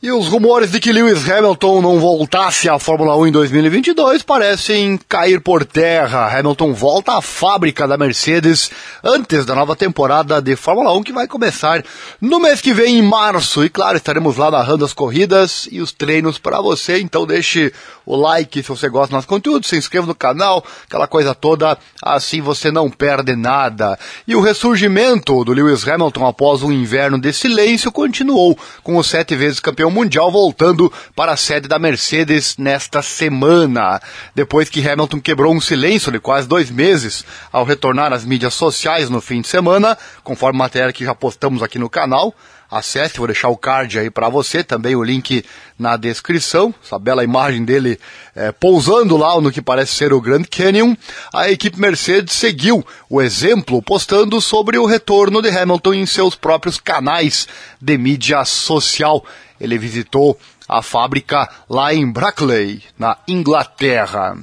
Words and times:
E 0.00 0.12
os 0.12 0.28
rumores 0.28 0.70
de 0.70 0.78
que 0.78 0.92
Lewis 0.92 1.28
Hamilton 1.28 1.82
não 1.82 1.98
voltasse 1.98 2.68
à 2.68 2.78
Fórmula 2.78 3.16
1 3.16 3.26
em 3.26 3.32
2022 3.32 4.22
parecem 4.22 4.96
cair 5.08 5.40
por 5.40 5.64
terra. 5.64 6.38
Hamilton 6.38 6.72
volta 6.72 7.18
à 7.18 7.20
fábrica 7.20 7.84
da 7.84 7.98
Mercedes 7.98 8.70
antes 9.02 9.44
da 9.44 9.56
nova 9.56 9.74
temporada 9.74 10.40
de 10.40 10.54
Fórmula 10.54 10.96
1 10.96 11.02
que 11.02 11.12
vai 11.12 11.26
começar 11.26 11.84
no 12.20 12.38
mês 12.38 12.60
que 12.60 12.72
vem, 12.72 12.98
em 12.98 13.02
março. 13.02 13.64
E 13.64 13.68
claro, 13.68 13.96
estaremos 13.96 14.36
lá 14.36 14.52
narrando 14.52 14.84
as 14.84 14.92
corridas 14.92 15.68
e 15.68 15.80
os 15.80 15.90
treinos 15.90 16.38
para 16.38 16.60
você. 16.60 17.00
Então 17.00 17.26
deixe 17.26 17.72
o 18.06 18.14
like 18.14 18.62
se 18.62 18.68
você 18.68 18.88
gosta 18.88 19.08
do 19.08 19.16
nosso 19.16 19.26
conteúdo, 19.26 19.66
se 19.66 19.76
inscreva 19.76 20.06
no 20.06 20.14
canal, 20.14 20.64
aquela 20.86 21.08
coisa 21.08 21.34
toda, 21.34 21.76
assim 22.00 22.40
você 22.40 22.70
não 22.70 22.88
perde 22.88 23.34
nada. 23.34 23.98
E 24.28 24.36
o 24.36 24.40
ressurgimento 24.40 25.44
do 25.44 25.52
Lewis 25.52 25.86
Hamilton 25.86 26.24
após 26.24 26.62
um 26.62 26.70
inverno 26.70 27.20
de 27.20 27.32
silêncio 27.32 27.90
continuou 27.90 28.56
com 28.84 28.96
o 28.96 29.02
sete 29.02 29.34
vezes 29.34 29.58
campeão 29.58 29.87
campeão 29.88 29.90
mundial 29.90 30.30
voltando 30.30 30.92
para 31.16 31.32
a 31.32 31.36
sede 31.36 31.66
da 31.66 31.78
Mercedes 31.78 32.56
nesta 32.56 33.02
semana. 33.02 34.00
Depois 34.34 34.68
que 34.68 34.86
Hamilton 34.86 35.20
quebrou 35.20 35.54
um 35.54 35.60
silêncio 35.60 36.12
de 36.12 36.20
quase 36.20 36.46
dois 36.46 36.70
meses 36.70 37.24
ao 37.50 37.64
retornar 37.64 38.12
às 38.12 38.24
mídias 38.24 38.54
sociais 38.54 39.10
no 39.10 39.20
fim 39.20 39.40
de 39.40 39.48
semana, 39.48 39.96
conforme 40.22 40.58
matéria 40.58 40.92
que 40.92 41.04
já 41.04 41.14
postamos 41.14 41.62
aqui 41.62 41.78
no 41.78 41.90
canal. 41.90 42.34
Acesse, 42.70 43.16
vou 43.16 43.26
deixar 43.26 43.48
o 43.48 43.56
card 43.56 43.98
aí 43.98 44.10
para 44.10 44.28
você, 44.28 44.62
também 44.62 44.94
o 44.94 45.02
link 45.02 45.42
na 45.78 45.96
descrição, 45.96 46.74
essa 46.84 46.98
bela 46.98 47.24
imagem 47.24 47.64
dele 47.64 47.98
é, 48.36 48.52
pousando 48.52 49.16
lá 49.16 49.40
no 49.40 49.50
que 49.50 49.62
parece 49.62 49.94
ser 49.94 50.12
o 50.12 50.20
Grand 50.20 50.44
Canyon. 50.44 50.94
A 51.32 51.50
equipe 51.50 51.80
Mercedes 51.80 52.34
seguiu 52.34 52.86
o 53.08 53.22
exemplo 53.22 53.80
postando 53.80 54.38
sobre 54.38 54.76
o 54.76 54.84
retorno 54.84 55.40
de 55.40 55.48
Hamilton 55.48 55.94
em 55.94 56.04
seus 56.04 56.34
próprios 56.34 56.78
canais 56.78 57.48
de 57.80 57.96
mídia 57.96 58.44
social. 58.44 59.24
Ele 59.58 59.78
visitou 59.78 60.38
a 60.68 60.82
fábrica 60.82 61.48
lá 61.70 61.94
em 61.94 62.10
Brackley, 62.10 62.82
na 62.98 63.16
Inglaterra. 63.26 64.36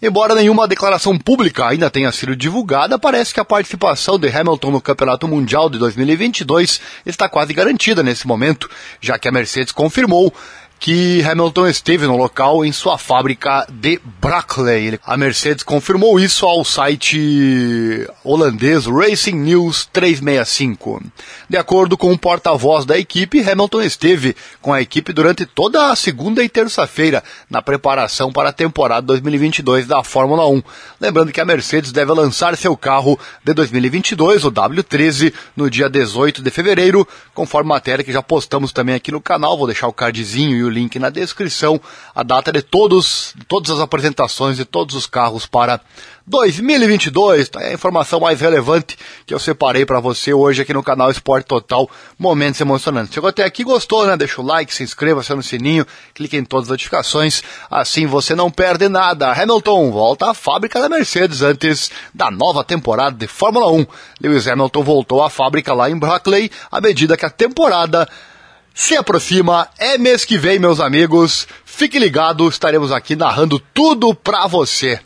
Embora 0.00 0.32
nenhuma 0.32 0.68
declaração 0.68 1.18
pública 1.18 1.66
ainda 1.66 1.90
tenha 1.90 2.12
sido 2.12 2.36
divulgada, 2.36 2.96
parece 2.96 3.34
que 3.34 3.40
a 3.40 3.44
participação 3.44 4.16
de 4.16 4.28
Hamilton 4.28 4.70
no 4.70 4.80
Campeonato 4.80 5.26
Mundial 5.26 5.68
de 5.68 5.76
2022 5.76 6.80
está 7.04 7.28
quase 7.28 7.52
garantida 7.52 8.00
nesse 8.00 8.24
momento, 8.24 8.70
já 9.00 9.18
que 9.18 9.26
a 9.26 9.32
Mercedes 9.32 9.72
confirmou 9.72 10.32
que 10.78 11.22
Hamilton 11.22 11.66
esteve 11.66 12.06
no 12.06 12.16
local 12.16 12.64
em 12.64 12.70
sua 12.72 12.96
fábrica 12.96 13.66
de 13.68 14.00
Brackley. 14.20 14.98
A 15.04 15.16
Mercedes 15.16 15.64
confirmou 15.64 16.20
isso 16.20 16.46
ao 16.46 16.64
site 16.64 18.06
holandês 18.22 18.86
Racing 18.86 19.34
News 19.34 19.88
365. 19.92 21.02
De 21.48 21.56
acordo 21.56 21.96
com 21.96 22.12
o 22.12 22.18
porta-voz 22.18 22.84
da 22.84 22.98
equipe, 22.98 23.40
Hamilton 23.40 23.82
esteve 23.82 24.36
com 24.62 24.72
a 24.72 24.80
equipe 24.80 25.12
durante 25.12 25.44
toda 25.44 25.90
a 25.90 25.96
segunda 25.96 26.42
e 26.44 26.48
terça-feira 26.48 27.24
na 27.50 27.60
preparação 27.60 28.32
para 28.32 28.50
a 28.50 28.52
temporada 28.52 29.06
2022 29.06 29.86
da 29.86 30.04
Fórmula 30.04 30.46
1. 30.46 30.62
Lembrando 31.00 31.32
que 31.32 31.40
a 31.40 31.44
Mercedes 31.44 31.92
deve 31.92 32.12
lançar 32.12 32.56
seu 32.56 32.76
carro 32.76 33.18
de 33.44 33.52
2022, 33.52 34.44
o 34.44 34.52
W13, 34.52 35.32
no 35.56 35.68
dia 35.68 35.88
18 35.88 36.42
de 36.42 36.50
fevereiro, 36.50 37.06
conforme 37.34 37.68
matéria 37.68 38.04
que 38.04 38.12
já 38.12 38.22
postamos 38.22 38.72
também 38.72 38.94
aqui 38.94 39.10
no 39.10 39.20
canal. 39.20 39.56
Vou 39.56 39.66
deixar 39.66 39.88
o 39.88 39.92
cardzinho 39.92 40.56
e 40.56 40.62
o 40.68 40.70
link 40.70 40.98
na 40.98 41.10
descrição, 41.10 41.80
a 42.14 42.22
data 42.22 42.52
de 42.52 42.62
todos, 42.62 43.34
todas 43.48 43.70
as 43.70 43.80
apresentações 43.80 44.56
de 44.56 44.64
todos 44.64 44.94
os 44.94 45.06
carros 45.06 45.46
para 45.46 45.80
2022. 46.28 47.48
Tá? 47.48 47.62
É 47.62 47.70
a 47.70 47.72
informação 47.72 48.20
mais 48.20 48.40
relevante 48.40 48.96
que 49.26 49.34
eu 49.34 49.38
separei 49.38 49.84
para 49.84 50.00
você 50.00 50.32
hoje 50.32 50.62
aqui 50.62 50.72
no 50.72 50.82
canal 50.82 51.10
Esporte 51.10 51.46
Total. 51.46 51.88
Momentos 52.18 52.60
emocionantes. 52.60 53.14
Chegou 53.14 53.28
até 53.28 53.44
aqui, 53.44 53.64
gostou, 53.64 54.06
né? 54.06 54.16
Deixa 54.16 54.40
o 54.40 54.44
like, 54.44 54.72
se 54.72 54.82
inscreva, 54.82 55.20
aciona 55.20 55.40
o 55.40 55.44
sininho, 55.44 55.86
clique 56.14 56.36
em 56.36 56.44
todas 56.44 56.66
as 56.66 56.70
notificações. 56.70 57.42
Assim 57.70 58.06
você 58.06 58.34
não 58.34 58.50
perde 58.50 58.88
nada. 58.88 59.32
Hamilton 59.32 59.90
volta 59.90 60.30
à 60.30 60.34
fábrica 60.34 60.80
da 60.80 60.88
Mercedes 60.88 61.42
antes 61.42 61.90
da 62.14 62.30
nova 62.30 62.62
temporada 62.62 63.16
de 63.16 63.26
Fórmula 63.26 63.70
1. 63.70 63.86
Lewis 64.20 64.46
Hamilton 64.46 64.82
voltou 64.82 65.22
à 65.22 65.30
fábrica 65.30 65.72
lá 65.72 65.90
em 65.90 65.98
Brackley 65.98 66.50
à 66.70 66.80
medida 66.80 67.16
que 67.16 67.24
a 67.24 67.30
temporada 67.30 68.08
se 68.78 68.96
aproxima, 68.96 69.68
é 69.76 69.98
mês 69.98 70.24
que 70.24 70.38
vem, 70.38 70.60
meus 70.60 70.78
amigos. 70.78 71.48
Fique 71.64 71.98
ligado, 71.98 72.48
estaremos 72.48 72.92
aqui 72.92 73.16
narrando 73.16 73.58
tudo 73.74 74.14
pra 74.14 74.46
você. 74.46 75.00